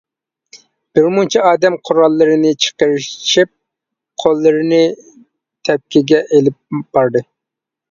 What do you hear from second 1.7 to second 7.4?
قوراللىرىنى چىقىرىشىپ، قوللىرىنى تەپكىگە ئېلىپ باردى.